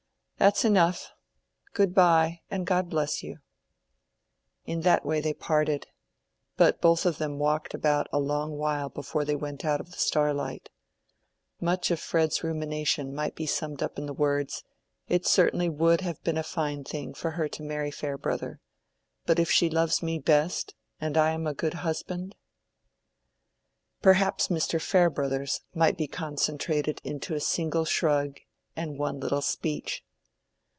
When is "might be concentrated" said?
25.75-26.99